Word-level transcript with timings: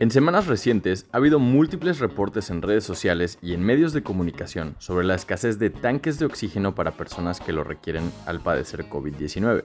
En 0.00 0.12
semanas 0.12 0.46
recientes 0.46 1.08
ha 1.10 1.16
habido 1.16 1.40
múltiples 1.40 1.98
reportes 1.98 2.50
en 2.50 2.62
redes 2.62 2.84
sociales 2.84 3.36
y 3.42 3.52
en 3.54 3.64
medios 3.64 3.92
de 3.92 4.04
comunicación 4.04 4.76
sobre 4.78 5.04
la 5.04 5.16
escasez 5.16 5.58
de 5.58 5.70
tanques 5.70 6.20
de 6.20 6.26
oxígeno 6.26 6.72
para 6.76 6.92
personas 6.92 7.40
que 7.40 7.52
lo 7.52 7.64
requieren 7.64 8.12
al 8.24 8.40
padecer 8.40 8.88
COVID-19. 8.88 9.64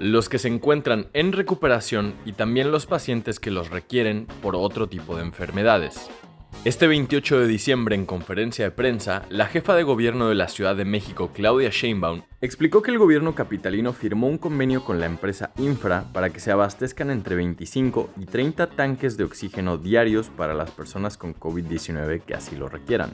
Los 0.00 0.28
que 0.28 0.40
se 0.40 0.48
encuentran 0.48 1.06
en 1.12 1.30
recuperación 1.30 2.14
y 2.24 2.32
también 2.32 2.72
los 2.72 2.86
pacientes 2.86 3.38
que 3.38 3.52
los 3.52 3.70
requieren 3.70 4.26
por 4.42 4.56
otro 4.56 4.88
tipo 4.88 5.14
de 5.14 5.22
enfermedades. 5.22 6.10
Este 6.64 6.86
28 6.86 7.40
de 7.40 7.46
diciembre, 7.46 7.94
en 7.94 8.06
conferencia 8.06 8.64
de 8.64 8.70
prensa, 8.70 9.26
la 9.28 9.44
jefa 9.44 9.74
de 9.74 9.82
gobierno 9.82 10.30
de 10.30 10.34
la 10.34 10.48
Ciudad 10.48 10.74
de 10.74 10.86
México, 10.86 11.30
Claudia 11.34 11.68
Sheinbaum, 11.70 12.22
explicó 12.40 12.80
que 12.80 12.90
el 12.90 12.96
gobierno 12.96 13.34
capitalino 13.34 13.92
firmó 13.92 14.28
un 14.28 14.38
convenio 14.38 14.82
con 14.82 14.98
la 14.98 15.04
empresa 15.04 15.52
Infra 15.58 16.06
para 16.14 16.30
que 16.30 16.40
se 16.40 16.52
abastezcan 16.52 17.10
entre 17.10 17.36
25 17.36 18.08
y 18.18 18.24
30 18.24 18.68
tanques 18.68 19.18
de 19.18 19.24
oxígeno 19.24 19.76
diarios 19.76 20.30
para 20.30 20.54
las 20.54 20.70
personas 20.70 21.18
con 21.18 21.34
COVID-19 21.34 22.22
que 22.22 22.32
así 22.32 22.56
lo 22.56 22.70
requieran. 22.70 23.10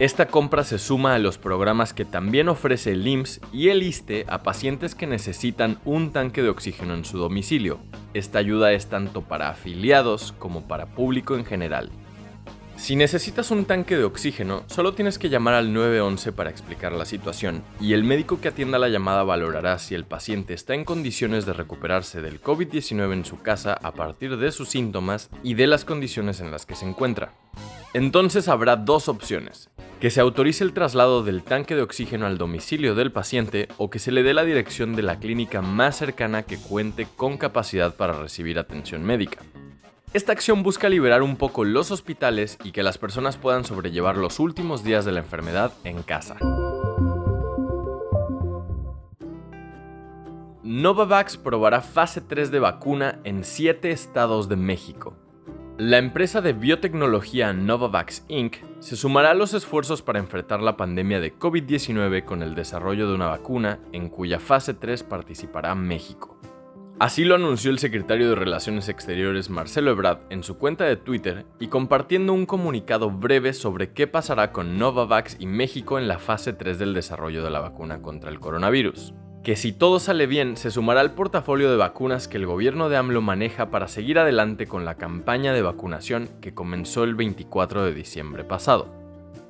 Esta 0.00 0.26
compra 0.26 0.64
se 0.64 0.80
suma 0.80 1.14
a 1.14 1.20
los 1.20 1.38
programas 1.38 1.94
que 1.94 2.04
también 2.04 2.48
ofrece 2.48 2.92
el 2.92 3.06
IMSS 3.06 3.42
y 3.52 3.68
el 3.68 3.84
ISTE 3.84 4.26
a 4.28 4.42
pacientes 4.42 4.96
que 4.96 5.06
necesitan 5.06 5.78
un 5.84 6.10
tanque 6.10 6.42
de 6.42 6.48
oxígeno 6.48 6.94
en 6.94 7.04
su 7.04 7.16
domicilio. 7.16 7.78
Esta 8.12 8.40
ayuda 8.40 8.72
es 8.72 8.88
tanto 8.88 9.22
para 9.22 9.50
afiliados 9.50 10.32
como 10.32 10.66
para 10.66 10.86
público 10.86 11.36
en 11.36 11.44
general. 11.44 11.92
Si 12.76 12.94
necesitas 12.94 13.50
un 13.50 13.64
tanque 13.64 13.96
de 13.96 14.04
oxígeno, 14.04 14.64
solo 14.66 14.92
tienes 14.92 15.18
que 15.18 15.30
llamar 15.30 15.54
al 15.54 15.72
911 15.72 16.32
para 16.32 16.50
explicar 16.50 16.92
la 16.92 17.06
situación, 17.06 17.62
y 17.80 17.94
el 17.94 18.04
médico 18.04 18.38
que 18.38 18.48
atienda 18.48 18.78
la 18.78 18.90
llamada 18.90 19.24
valorará 19.24 19.78
si 19.78 19.94
el 19.94 20.04
paciente 20.04 20.52
está 20.52 20.74
en 20.74 20.84
condiciones 20.84 21.46
de 21.46 21.54
recuperarse 21.54 22.20
del 22.20 22.40
COVID-19 22.40 23.14
en 23.14 23.24
su 23.24 23.40
casa 23.40 23.72
a 23.72 23.92
partir 23.92 24.36
de 24.36 24.52
sus 24.52 24.68
síntomas 24.68 25.30
y 25.42 25.54
de 25.54 25.66
las 25.66 25.86
condiciones 25.86 26.40
en 26.40 26.50
las 26.50 26.66
que 26.66 26.74
se 26.74 26.86
encuentra. 26.86 27.32
Entonces 27.94 28.46
habrá 28.46 28.76
dos 28.76 29.08
opciones, 29.08 29.70
que 29.98 30.10
se 30.10 30.20
autorice 30.20 30.62
el 30.62 30.74
traslado 30.74 31.24
del 31.24 31.42
tanque 31.42 31.74
de 31.74 31.82
oxígeno 31.82 32.26
al 32.26 32.36
domicilio 32.36 32.94
del 32.94 33.10
paciente 33.10 33.68
o 33.78 33.88
que 33.88 33.98
se 33.98 34.12
le 34.12 34.22
dé 34.22 34.34
la 34.34 34.44
dirección 34.44 34.94
de 34.94 35.02
la 35.02 35.18
clínica 35.18 35.62
más 35.62 35.96
cercana 35.96 36.42
que 36.42 36.58
cuente 36.58 37.08
con 37.16 37.38
capacidad 37.38 37.96
para 37.96 38.12
recibir 38.12 38.58
atención 38.58 39.02
médica. 39.02 39.38
Esta 40.16 40.32
acción 40.32 40.62
busca 40.62 40.88
liberar 40.88 41.22
un 41.22 41.36
poco 41.36 41.62
los 41.62 41.90
hospitales 41.90 42.56
y 42.64 42.72
que 42.72 42.82
las 42.82 42.96
personas 42.96 43.36
puedan 43.36 43.64
sobrellevar 43.66 44.16
los 44.16 44.40
últimos 44.40 44.82
días 44.82 45.04
de 45.04 45.12
la 45.12 45.18
enfermedad 45.18 45.74
en 45.84 46.02
casa. 46.02 46.38
Novavax 50.62 51.36
probará 51.36 51.82
fase 51.82 52.22
3 52.22 52.50
de 52.50 52.60
vacuna 52.60 53.20
en 53.24 53.44
7 53.44 53.90
estados 53.90 54.48
de 54.48 54.56
México. 54.56 55.14
La 55.76 55.98
empresa 55.98 56.40
de 56.40 56.54
biotecnología 56.54 57.52
Novavax 57.52 58.24
Inc. 58.28 58.56
se 58.80 58.96
sumará 58.96 59.32
a 59.32 59.34
los 59.34 59.52
esfuerzos 59.52 60.00
para 60.00 60.18
enfrentar 60.18 60.62
la 60.62 60.78
pandemia 60.78 61.20
de 61.20 61.38
COVID-19 61.38 62.24
con 62.24 62.42
el 62.42 62.54
desarrollo 62.54 63.06
de 63.06 63.14
una 63.14 63.26
vacuna 63.26 63.80
en 63.92 64.08
cuya 64.08 64.40
fase 64.40 64.72
3 64.72 65.02
participará 65.02 65.74
México. 65.74 66.35
Así 66.98 67.24
lo 67.26 67.34
anunció 67.34 67.70
el 67.70 67.78
secretario 67.78 68.30
de 68.30 68.36
Relaciones 68.36 68.88
Exteriores 68.88 69.50
Marcelo 69.50 69.90
Ebrard 69.90 70.20
en 70.30 70.42
su 70.42 70.56
cuenta 70.56 70.84
de 70.84 70.96
Twitter 70.96 71.44
y 71.60 71.66
compartiendo 71.68 72.32
un 72.32 72.46
comunicado 72.46 73.10
breve 73.10 73.52
sobre 73.52 73.92
qué 73.92 74.06
pasará 74.06 74.50
con 74.50 74.78
Novavax 74.78 75.36
y 75.38 75.44
México 75.44 75.98
en 75.98 76.08
la 76.08 76.18
fase 76.18 76.54
3 76.54 76.78
del 76.78 76.94
desarrollo 76.94 77.44
de 77.44 77.50
la 77.50 77.60
vacuna 77.60 78.00
contra 78.00 78.30
el 78.30 78.40
coronavirus. 78.40 79.12
Que 79.44 79.56
si 79.56 79.74
todo 79.74 80.00
sale 80.00 80.26
bien, 80.26 80.56
se 80.56 80.70
sumará 80.70 81.02
al 81.02 81.12
portafolio 81.12 81.70
de 81.70 81.76
vacunas 81.76 82.28
que 82.28 82.38
el 82.38 82.46
gobierno 82.46 82.88
de 82.88 82.96
AMLO 82.96 83.20
maneja 83.20 83.70
para 83.70 83.88
seguir 83.88 84.18
adelante 84.18 84.66
con 84.66 84.86
la 84.86 84.94
campaña 84.94 85.52
de 85.52 85.60
vacunación 85.60 86.30
que 86.40 86.54
comenzó 86.54 87.04
el 87.04 87.14
24 87.14 87.84
de 87.84 87.92
diciembre 87.92 88.42
pasado. 88.42 89.05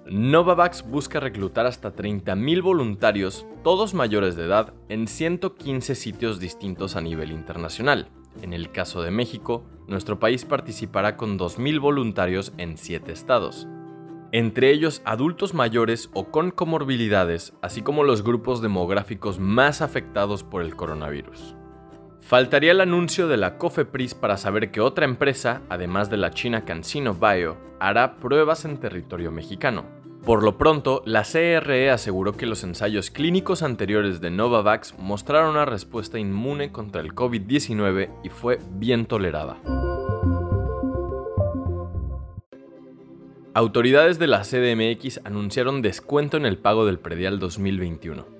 Novavax 0.09 0.89
busca 0.89 1.19
reclutar 1.19 1.67
hasta 1.67 1.93
30.000 1.93 2.63
voluntarios, 2.63 3.45
todos 3.65 3.93
mayores 3.93 4.37
de 4.37 4.45
edad, 4.45 4.73
en 4.89 5.09
115 5.09 5.97
sitios 5.97 6.39
distintos 6.39 6.95
a 6.95 7.01
nivel 7.01 7.33
internacional. 7.33 8.09
En 8.41 8.53
el 8.53 8.71
caso 8.71 9.03
de 9.03 9.11
México, 9.11 9.65
nuestro 9.89 10.21
país 10.21 10.45
participará 10.45 11.17
con 11.17 11.37
2.000 11.37 11.81
voluntarios 11.81 12.53
en 12.57 12.77
7 12.79 13.11
estados, 13.11 13.67
entre 14.31 14.71
ellos 14.71 15.03
adultos 15.05 15.55
mayores 15.55 16.09
o 16.15 16.31
con 16.31 16.53
comorbilidades, 16.53 17.55
así 17.61 17.83
como 17.83 18.05
los 18.05 18.23
grupos 18.23 18.63
demográficos 18.63 19.41
más 19.41 19.83
afectados 19.83 20.45
por 20.45 20.63
el 20.63 20.77
coronavirus. 20.77 21.57
Faltaría 22.27 22.73
el 22.73 22.81
anuncio 22.81 23.29
de 23.29 23.37
la 23.37 23.57
COFEPRIS 23.57 24.15
para 24.15 24.37
saber 24.37 24.73
que 24.73 24.81
otra 24.81 25.05
empresa, 25.05 25.63
además 25.69 26.11
de 26.11 26.17
la 26.17 26.33
china 26.33 26.65
CanSino 26.65 27.15
Bio, 27.15 27.57
hará 27.79 28.17
pruebas 28.17 28.65
en 28.65 28.79
territorio 28.79 29.31
mexicano. 29.31 29.85
Por 30.25 30.43
lo 30.43 30.59
pronto, 30.59 31.05
la 31.07 31.23
CRE 31.23 31.89
aseguró 31.89 32.37
que 32.37 32.47
los 32.47 32.65
ensayos 32.65 33.13
clínicos 33.13 33.63
anteriores 33.63 34.21
de 34.21 34.31
Novavax 34.33 34.99
mostraron 34.99 35.51
una 35.51 35.67
respuesta 35.67 36.19
inmune 36.19 36.73
contra 36.73 37.01
el 37.01 37.15
COVID-19 37.15 38.11
y 38.25 38.29
fue 38.31 38.59
bien 38.73 39.07
tolerada. 39.07 39.59
Autoridades 43.55 44.19
de 44.19 44.27
la 44.27 44.41
CDMX 44.43 45.21
anunciaron 45.23 45.81
descuento 45.81 46.37
en 46.37 46.45
el 46.45 46.59
pago 46.59 46.87
del 46.87 46.99
predial 46.99 47.39
2021. 47.39 48.36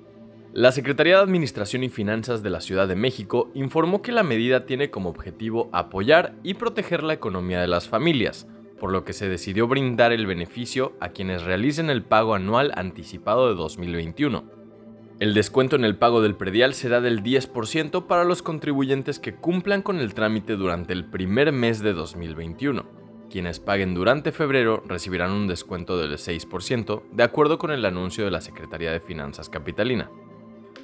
La 0.57 0.73
Secretaría 0.73 1.17
de 1.17 1.23
Administración 1.23 1.85
y 1.85 1.91
Finanzas 1.91 2.43
de 2.43 2.49
la 2.49 2.63
Ciudad 2.63 2.89
de 2.89 2.97
México 2.97 3.51
informó 3.53 4.01
que 4.01 4.11
la 4.11 4.23
medida 4.23 4.65
tiene 4.65 4.89
como 4.89 5.11
objetivo 5.11 5.69
apoyar 5.71 6.35
y 6.43 6.55
proteger 6.55 7.03
la 7.03 7.13
economía 7.13 7.61
de 7.61 7.67
las 7.67 7.91
familias, 7.91 8.49
por 8.81 8.91
lo 8.91 9.05
que 9.05 9.13
se 9.13 9.29
decidió 9.29 9.69
brindar 9.69 10.13
el 10.13 10.25
beneficio 10.25 10.97
a 10.99 11.11
quienes 11.11 11.43
realicen 11.43 11.91
el 11.91 12.03
pago 12.03 12.35
anual 12.35 12.73
anticipado 12.75 13.51
de 13.51 13.55
2021. 13.55 14.45
El 15.21 15.35
descuento 15.35 15.77
en 15.77 15.85
el 15.85 15.97
pago 15.97 16.23
del 16.23 16.37
predial 16.37 16.73
será 16.73 17.03
del 17.03 17.23
10% 17.23 18.07
para 18.07 18.25
los 18.25 18.41
contribuyentes 18.41 19.19
que 19.19 19.35
cumplan 19.35 19.83
con 19.83 19.99
el 19.99 20.15
trámite 20.15 20.57
durante 20.57 20.95
el 20.95 21.05
primer 21.05 21.53
mes 21.53 21.81
de 21.81 21.93
2021. 21.93 22.87
Quienes 23.29 23.61
paguen 23.61 23.93
durante 23.93 24.33
febrero 24.33 24.83
recibirán 24.87 25.33
un 25.33 25.49
descuento 25.49 25.99
del 25.99 26.17
6%, 26.17 27.03
de 27.13 27.23
acuerdo 27.23 27.59
con 27.59 27.73
el 27.73 27.85
anuncio 27.85 28.25
de 28.25 28.31
la 28.31 28.41
Secretaría 28.41 28.91
de 28.91 29.01
Finanzas 29.01 29.51
Capitalina. 29.51 30.11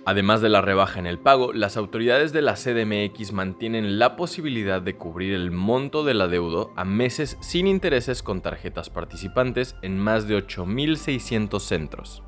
Además 0.04 0.40
de 0.40 0.48
la 0.48 0.60
rebaja 0.60 0.98
en 0.98 1.06
el 1.06 1.20
pago, 1.20 1.52
las 1.52 1.76
autoridades 1.76 2.32
de 2.32 2.42
la 2.42 2.54
CDMX 2.54 3.32
mantienen 3.32 4.00
la 4.00 4.16
posibilidad 4.16 4.82
de 4.82 4.96
cubrir 4.96 5.32
el 5.32 5.52
monto 5.52 6.02
del 6.02 6.20
adeudo 6.20 6.72
a 6.74 6.84
meses 6.84 7.38
sin 7.40 7.68
intereses 7.68 8.24
con 8.24 8.40
tarjetas 8.40 8.90
participantes 8.90 9.76
en 9.80 9.98
más 9.98 10.26
de 10.26 10.36
8.600 10.36 11.60
centros. 11.60 12.24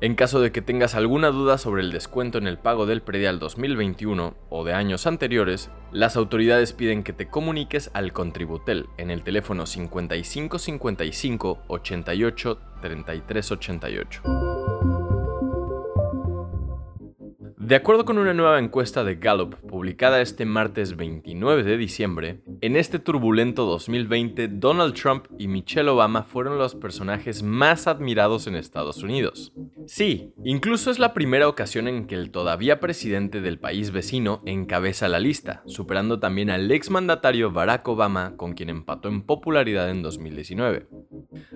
En 0.00 0.14
caso 0.14 0.40
de 0.40 0.50
que 0.50 0.62
tengas 0.62 0.94
alguna 0.94 1.28
duda 1.28 1.58
sobre 1.58 1.82
el 1.82 1.92
descuento 1.92 2.38
en 2.38 2.46
el 2.46 2.56
pago 2.56 2.86
del 2.86 3.02
predial 3.02 3.38
2021 3.38 4.34
o 4.48 4.64
de 4.64 4.72
años 4.72 5.06
anteriores, 5.06 5.70
las 5.92 6.16
autoridades 6.16 6.72
piden 6.72 7.02
que 7.02 7.12
te 7.12 7.28
comuniques 7.28 7.90
al 7.92 8.14
Contributel 8.14 8.88
en 8.96 9.10
el 9.10 9.22
teléfono 9.22 9.66
5555 9.66 11.64
88 11.68 12.58
33 12.80 13.52
de 17.60 17.76
acuerdo 17.76 18.06
con 18.06 18.16
una 18.16 18.32
nueva 18.32 18.58
encuesta 18.58 19.04
de 19.04 19.16
Gallup 19.16 19.54
publicada 19.56 20.22
este 20.22 20.46
martes 20.46 20.96
29 20.96 21.62
de 21.62 21.76
diciembre, 21.76 22.40
en 22.62 22.74
este 22.74 22.98
turbulento 22.98 23.66
2020 23.66 24.48
Donald 24.48 24.94
Trump 24.94 25.26
y 25.38 25.46
Michelle 25.46 25.90
Obama 25.90 26.22
fueron 26.22 26.56
los 26.56 26.74
personajes 26.74 27.42
más 27.42 27.86
admirados 27.86 28.46
en 28.46 28.56
Estados 28.56 29.02
Unidos. 29.02 29.52
Sí, 29.92 30.32
incluso 30.44 30.92
es 30.92 31.00
la 31.00 31.12
primera 31.14 31.48
ocasión 31.48 31.88
en 31.88 32.06
que 32.06 32.14
el 32.14 32.30
todavía 32.30 32.78
presidente 32.78 33.40
del 33.40 33.58
país 33.58 33.90
vecino 33.90 34.40
encabeza 34.46 35.08
la 35.08 35.18
lista, 35.18 35.64
superando 35.66 36.20
también 36.20 36.48
al 36.48 36.70
exmandatario 36.70 37.50
Barack 37.50 37.88
Obama 37.88 38.36
con 38.36 38.52
quien 38.52 38.70
empató 38.70 39.08
en 39.08 39.22
popularidad 39.22 39.90
en 39.90 40.02
2019. 40.02 40.86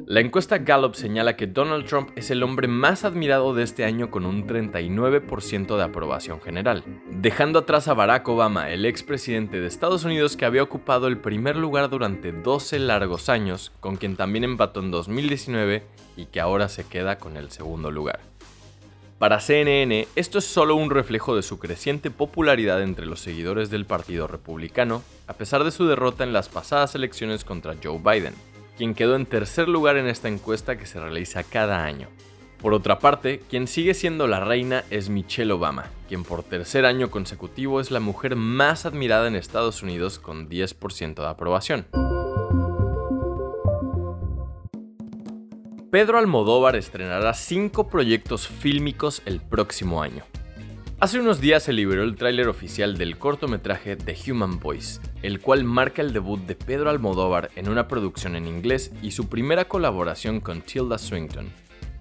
La 0.05 0.19
encuesta 0.19 0.59
Gallup 0.59 0.97
señala 0.97 1.37
que 1.37 1.47
Donald 1.47 1.87
Trump 1.87 2.11
es 2.17 2.29
el 2.33 2.43
hombre 2.43 2.67
más 2.67 3.05
admirado 3.05 3.55
de 3.55 3.63
este 3.63 3.85
año 3.85 4.11
con 4.11 4.27
un 4.27 4.49
39% 4.49 5.77
de 5.77 5.83
aprobación 5.85 6.41
general, 6.41 6.83
dejando 7.13 7.61
atrás 7.61 7.87
a 7.87 7.95
Barack 7.95 8.29
Obama, 8.29 8.69
el 8.71 8.85
expresidente 8.85 9.61
de 9.61 9.69
Estados 9.69 10.05
Unidos 10.05 10.37
que 10.37 10.45
había 10.45 10.65
ocupado 10.65 11.07
el 11.07 11.19
primer 11.19 11.55
lugar 11.55 11.89
durante 11.89 12.33
12 12.33 12.81
largos 12.81 13.29
años, 13.29 13.71
con 13.79 13.95
quien 13.95 14.17
también 14.17 14.43
empató 14.43 14.81
en 14.81 14.91
2019 14.91 15.87
y 16.17 16.27
que 16.27 16.41
ahora 16.41 16.69
se 16.69 16.85
queda 16.85 17.19
con 17.19 17.37
el 17.37 17.53
segundo 17.53 17.93
lugar. 17.93 18.24
Para 19.19 19.39
CNN, 19.41 20.09
esto 20.17 20.39
es 20.39 20.45
solo 20.45 20.75
un 20.75 20.91
reflejo 20.91 21.37
de 21.37 21.43
su 21.43 21.59
creciente 21.59 22.11
popularidad 22.11 22.83
entre 22.83 23.07
los 23.07 23.21
seguidores 23.21 23.71
del 23.71 23.87
Partido 23.87 24.27
Republicano, 24.27 25.03
a 25.29 25.35
pesar 25.35 25.63
de 25.63 25.71
su 25.71 25.87
derrota 25.87 26.25
en 26.25 26.33
las 26.33 26.49
pasadas 26.49 26.97
elecciones 26.97 27.45
contra 27.45 27.77
Joe 27.83 27.99
Biden, 27.99 28.35
quien 28.77 28.93
quedó 28.93 29.15
en 29.15 29.27
tercer 29.27 29.69
lugar 29.69 29.97
en 29.97 30.09
esta 30.09 30.29
encuesta 30.29 30.77
que 30.77 30.87
se 30.87 30.99
realiza 30.99 31.45
cada 31.45 31.85
año. 31.85 32.09
Por 32.61 32.75
otra 32.75 32.99
parte, 32.99 33.41
quien 33.49 33.69
sigue 33.69 33.95
siendo 33.95 34.27
la 34.27 34.41
reina 34.41 34.85
es 34.91 35.11
Michelle 35.11 35.53
Obama, 35.53 35.91
quien 36.09 36.25
por 36.25 36.43
tercer 36.43 36.85
año 36.85 37.11
consecutivo 37.11 37.81
es 37.81 37.93
la 37.93 38.01
mujer 38.01 38.35
más 38.35 38.85
admirada 38.85 39.29
en 39.29 39.37
Estados 39.37 39.83
Unidos 39.83 40.19
con 40.19 40.49
10% 40.49 41.15
de 41.15 41.27
aprobación. 41.27 41.87
Pedro 45.95 46.19
Almodóvar 46.19 46.75
estrenará 46.75 47.35
cinco 47.35 47.87
proyectos 47.87 48.49
fílmicos 48.49 49.23
el 49.27 49.41
próximo 49.41 50.03
año. 50.03 50.25
Hace 50.99 51.21
unos 51.21 51.41
días 51.41 51.63
se 51.63 51.73
liberó 51.73 52.03
el 52.03 52.17
tráiler 52.17 52.49
oficial 52.49 52.99
del 52.99 53.17
cortometraje 53.17 53.95
The 53.95 54.17
Human 54.29 54.59
Voice, 54.59 55.01
el 55.23 55.39
cual 55.39 55.63
marca 55.63 56.03
el 56.03 56.13
debut 56.13 56.41
de 56.41 56.57
Pedro 56.57 56.91
Almodóvar 56.91 57.53
en 57.55 57.69
una 57.69 57.87
producción 57.87 58.35
en 58.35 58.49
inglés 58.49 58.91
y 59.03 59.13
su 59.13 59.29
primera 59.29 59.67
colaboración 59.67 60.41
con 60.41 60.63
Tilda 60.63 60.99
Swinton. 60.99 61.53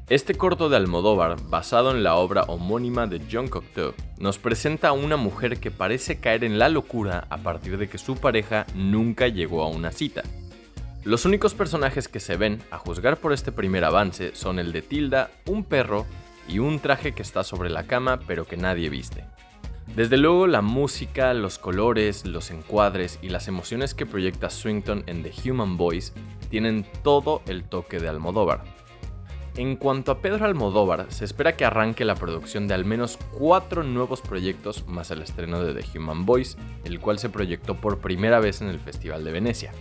Este 0.10 0.34
corto 0.34 0.69
de 0.69 0.78
Almodóvar, 0.78 1.38
basado 1.50 1.92
en 1.92 2.01
la 2.01 2.16
obra 2.16 2.46
homónima 2.48 3.06
de 3.06 3.22
John 3.31 3.48
Cocteau, 3.48 3.94
nos 4.18 4.39
presenta 4.39 4.88
a 4.88 4.94
una 4.94 5.18
mujer 5.18 5.60
que 5.60 5.69
parece 5.69 6.19
caer 6.19 6.44
en 6.46 6.57
la 6.57 6.68
locura 6.68 7.28
a 7.30 7.38
partir 7.38 7.78
de 7.78 7.88
que 7.88 8.00
su 8.00 8.16
pareja 8.16 8.66
nunca 8.74 9.28
llegó 9.28 9.62
a 9.62 9.68
una 9.68 9.92
cita. 9.92 10.24
Los 11.06 11.26
únicos 11.26 11.54
personajes 11.54 12.08
que 12.08 12.22
se 12.22 12.38
ven, 12.38 12.62
a 12.72 12.78
juzgar 12.78 13.18
por 13.18 13.34
este 13.34 13.52
primer 13.52 13.84
avance, 13.84 14.34
son 14.36 14.58
el 14.58 14.72
de 14.72 14.82
Tilda, 14.82 15.32
un 15.48 15.66
perro 15.66 16.06
y 16.48 16.60
un 16.60 16.80
traje 16.80 17.12
que 17.12 17.22
está 17.22 17.44
sobre 17.44 17.70
la 17.70 17.84
cama 17.84 18.22
pero 18.26 18.46
que 18.46 18.56
nadie 18.56 18.90
viste. 18.90 19.26
Desde 19.98 20.16
luego 20.16 20.48
la 20.48 20.62
música, 20.62 21.34
los 21.34 21.60
colores, 21.60 22.26
los 22.26 22.52
encuadres 22.52 23.20
y 23.22 23.28
las 23.28 23.50
emociones 23.50 23.94
que 23.94 24.06
proyecta 24.06 24.50
Swington 24.50 25.04
en 25.08 25.24
The 25.24 25.34
Human 25.52 25.76
Voice 25.76 26.14
tienen 26.50 26.86
todo 27.04 27.42
el 27.48 27.66
toque 27.66 28.00
de 28.00 28.08
Almodóvar. 28.08 28.64
En 29.58 29.76
cuanto 29.76 30.14
a 30.14 30.20
Pedro 30.20 30.46
Almodóvar, 30.46 31.08
se 31.10 31.26
espera 31.26 31.58
que 31.58 31.66
arranque 31.66 32.06
la 32.06 32.16
producción 32.16 32.66
de 32.68 32.76
al 32.76 32.86
menos 32.86 33.20
cuatro 33.38 33.84
nuevos 33.84 34.22
proyectos 34.22 34.88
más 34.88 35.12
el 35.12 35.22
estreno 35.22 35.62
de 35.62 35.80
The 35.80 36.00
Human 36.00 36.26
Voice, 36.26 36.58
el 36.86 37.02
cual 37.02 37.20
se 37.20 37.30
proyectó 37.30 37.76
por 37.76 38.00
primera 38.00 38.40
vez 38.40 38.62
en 38.62 38.70
el 38.70 38.80
Festival 38.80 39.26
de 39.26 39.34
Venecia. 39.34 39.74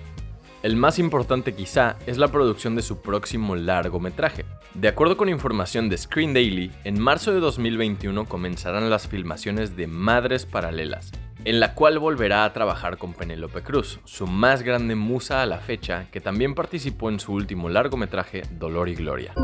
El 0.62 0.76
más 0.76 1.00
importante 1.00 1.56
quizá 1.56 1.96
es 2.06 2.18
la 2.18 2.28
producción 2.28 2.76
de 2.76 2.82
su 2.82 3.02
próximo 3.02 3.56
largometraje. 3.56 4.44
De 4.74 4.86
acuerdo 4.86 5.16
con 5.16 5.28
información 5.28 5.88
de 5.88 5.98
Screen 5.98 6.34
Daily, 6.34 6.70
en 6.84 7.00
marzo 7.00 7.32
de 7.32 7.40
2021 7.40 8.26
comenzarán 8.26 8.88
las 8.88 9.08
filmaciones 9.08 9.74
de 9.74 9.88
Madres 9.88 10.46
Paralelas, 10.46 11.10
en 11.44 11.58
la 11.58 11.74
cual 11.74 11.98
volverá 11.98 12.44
a 12.44 12.52
trabajar 12.52 12.96
con 12.96 13.12
Penélope 13.12 13.62
Cruz, 13.62 13.98
su 14.04 14.28
más 14.28 14.62
grande 14.62 14.94
musa 14.94 15.42
a 15.42 15.46
la 15.46 15.58
fecha, 15.58 16.06
que 16.12 16.20
también 16.20 16.54
participó 16.54 17.10
en 17.10 17.18
su 17.18 17.32
último 17.32 17.68
largometraje 17.68 18.42
Dolor 18.52 18.88
y 18.88 18.94
Gloria. 18.94 19.34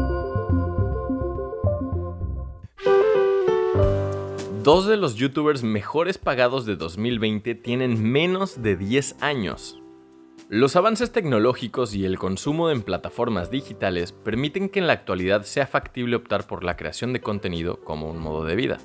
Dos 4.63 4.87
de 4.87 4.97
los 4.97 5.17
youtubers 5.17 5.65
mejores 5.65 6.17
pagados 6.17 6.65
de 6.65 6.77
2020 6.77 7.57
tienen 7.57 8.01
menos 8.01 8.63
de 8.63 8.77
10 8.77 9.17
años. 9.21 9.83
Los 10.51 10.77
avances 10.77 11.13
tecnológicos 11.13 11.95
y 11.95 12.07
el 12.07 12.19
consumo 12.19 12.71
en 12.71 12.81
plataformas 12.81 13.51
digitales 13.51 14.13
permiten 14.13 14.71
que 14.71 14.79
en 14.79 14.87
la 14.87 14.95
actualidad 14.95 15.43
sea 15.43 15.67
factible 15.67 16.17
optar 16.17 16.47
por 16.47 16.65
la 16.65 16.75
creación 16.75 17.13
de 17.13 17.21
contenido 17.21 17.85
como 17.85 18.09
un 18.09 18.19
modo 18.19 18.47
de 18.47 18.57
vida. 18.57 18.79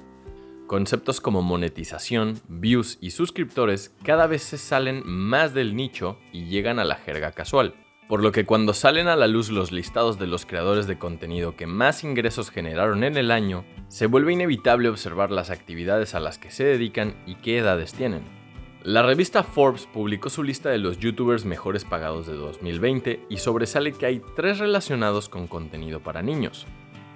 Conceptos 0.67 1.21
como 1.21 1.41
monetización, 1.41 2.41
views 2.49 2.97
y 2.99 3.11
suscriptores 3.11 3.95
cada 4.03 4.27
vez 4.27 4.43
se 4.43 4.57
salen 4.57 5.03
más 5.05 5.53
del 5.53 5.73
nicho 5.73 6.19
y 6.33 6.47
llegan 6.47 6.79
a 6.79 6.83
la 6.83 6.95
jerga 6.95 7.31
casual. 7.31 7.75
Por 8.09 8.21
lo 8.21 8.33
que 8.33 8.45
cuando 8.45 8.73
salen 8.73 9.07
a 9.07 9.15
la 9.15 9.27
luz 9.29 9.49
los 9.49 9.71
listados 9.71 10.19
de 10.19 10.27
los 10.27 10.45
creadores 10.45 10.85
de 10.85 10.99
contenido 10.99 11.55
que 11.55 11.65
más 11.65 12.03
ingresos 12.03 12.51
generaron 12.51 13.05
en 13.05 13.15
el 13.15 13.31
año, 13.31 13.63
se 13.87 14.07
vuelve 14.07 14.33
inevitable 14.33 14.89
observar 14.89 15.31
las 15.31 15.49
actividades 15.49 16.13
a 16.13 16.19
las 16.19 16.37
que 16.37 16.51
se 16.51 16.65
dedican 16.65 17.15
y 17.25 17.35
qué 17.35 17.59
edades 17.59 17.93
tienen. 17.93 18.42
La 18.83 19.01
revista 19.01 19.43
Forbes 19.43 19.87
publicó 19.87 20.29
su 20.29 20.43
lista 20.43 20.69
de 20.69 20.77
los 20.77 20.99
youtubers 20.99 21.45
mejores 21.45 21.85
pagados 21.85 22.27
de 22.27 22.33
2020 22.33 23.27
y 23.29 23.37
sobresale 23.37 23.93
que 23.93 24.05
hay 24.05 24.21
tres 24.35 24.59
relacionados 24.59 25.29
con 25.29 25.47
contenido 25.47 26.01
para 26.01 26.21
niños. 26.21 26.67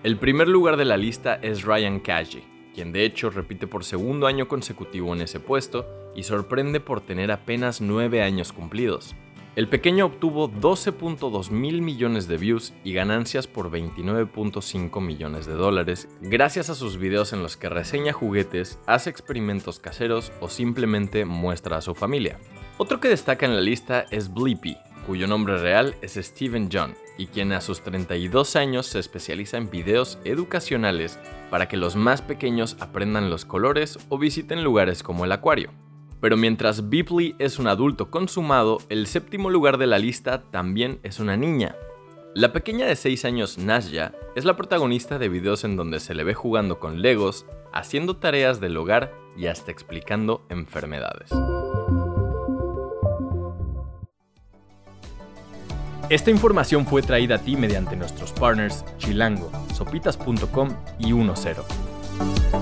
El 0.01 0.15
primer 0.15 0.47
lugar 0.47 0.77
de 0.77 0.85
la 0.85 0.95
lista 0.95 1.35
es 1.35 1.63
Ryan 1.63 1.99
Kaji, 1.99 2.41
quien 2.73 2.93
de 2.93 3.03
hecho 3.03 3.29
repite 3.31 3.67
por 3.67 3.83
segundo 3.83 4.27
año 4.27 4.47
consecutivo 4.47 5.13
en 5.13 5.19
ese 5.19 5.41
puesto 5.41 5.85
y 6.15 6.23
sorprende 6.23 6.79
por 6.79 7.01
tener 7.01 7.33
apenas 7.33 7.81
9 7.81 8.21
años 8.21 8.53
cumplidos. 8.53 9.13
El 9.57 9.68
pequeño 9.68 10.06
obtuvo 10.06 10.51
12.2 10.51 11.50
mil 11.50 11.81
millones 11.81 12.27
de 12.27 12.38
views 12.38 12.75
y 12.83 12.94
ganancias 12.94 13.48
por 13.48 13.71
29.5 13.71 15.01
millones 15.01 15.48
de 15.48 15.54
dólares 15.54 16.07
gracias 16.21 16.69
a 16.69 16.75
sus 16.75 17.00
videos 17.00 17.33
en 17.33 17.42
los 17.42 17.57
que 17.57 17.68
reseña 17.68 18.13
juguetes, 18.13 18.77
hace 18.86 19.09
experimentos 19.09 19.80
caseros 19.80 20.31
o 20.42 20.50
simplemente 20.50 21.25
muestra 21.25 21.77
a 21.77 21.81
su 21.81 21.95
familia. 21.95 22.38
Otro 22.77 23.00
que 23.00 23.07
destaca 23.07 23.48
en 23.48 23.56
la 23.56 23.62
lista 23.62 24.06
es 24.12 24.31
Blippi, 24.31 24.77
cuyo 25.07 25.25
nombre 25.25 25.57
real 25.57 25.95
es 26.04 26.19
Steven 26.21 26.69
John 26.71 26.94
y 27.18 27.25
quien 27.25 27.51
a 27.51 27.59
sus 27.59 27.81
32 27.81 28.56
años 28.56 28.86
se 28.86 29.00
especializa 29.00 29.57
en 29.57 29.71
videos 29.71 30.19
educacionales 30.24 31.18
para 31.50 31.68
que 31.68 31.77
los 31.77 31.95
más 31.95 32.21
pequeños 32.21 32.77
aprendan 32.80 33.31
los 33.31 33.44
colores 33.44 33.98
o 34.09 34.19
visiten 34.19 34.63
lugares 34.63 35.01
como 35.01 35.25
el 35.25 35.31
acuario. 35.31 35.71
Pero 36.19 36.37
mientras 36.37 36.89
Bipley 36.89 37.35
es 37.39 37.59
un 37.59 37.67
adulto 37.67 38.09
consumado, 38.09 38.79
el 38.89 39.07
séptimo 39.07 39.49
lugar 39.49 39.77
de 39.77 39.87
la 39.87 39.99
lista 39.99 40.43
también 40.51 40.99
es 41.03 41.19
una 41.19 41.37
niña. 41.37 41.75
La 42.33 42.53
pequeña 42.53 42.85
de 42.85 42.95
6 42.95 43.25
años 43.25 43.57
Nasya 43.57 44.13
es 44.35 44.45
la 44.45 44.55
protagonista 44.55 45.17
de 45.17 45.29
videos 45.29 45.63
en 45.63 45.75
donde 45.75 45.99
se 45.99 46.13
le 46.13 46.23
ve 46.23 46.33
jugando 46.33 46.79
con 46.79 47.01
legos, 47.01 47.45
haciendo 47.73 48.17
tareas 48.17 48.59
del 48.59 48.77
hogar 48.77 49.13
y 49.35 49.47
hasta 49.47 49.71
explicando 49.71 50.45
enfermedades. 50.49 51.31
Esta 56.09 56.31
información 56.31 56.85
fue 56.85 57.01
traída 57.01 57.35
a 57.35 57.39
ti 57.39 57.57
mediante 57.57 57.95
nuestros 57.97 58.31
partners 58.31 58.85
Chilango, 58.97 59.51
sopitas.com 59.73 60.69
y 60.99 61.11
10. 61.11 62.56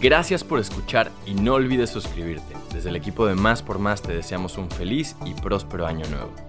Gracias 0.00 0.44
por 0.44 0.60
escuchar 0.60 1.10
y 1.26 1.34
no 1.34 1.54
olvides 1.54 1.90
suscribirte. 1.90 2.54
Desde 2.72 2.90
el 2.90 2.96
equipo 2.96 3.26
de 3.26 3.34
Más 3.34 3.62
por 3.62 3.80
Más 3.80 4.00
te 4.00 4.12
deseamos 4.12 4.56
un 4.56 4.70
feliz 4.70 5.16
y 5.24 5.34
próspero 5.34 5.86
año 5.86 6.06
nuevo. 6.08 6.47